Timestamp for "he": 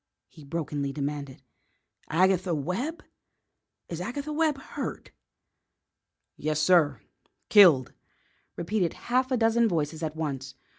0.29-0.43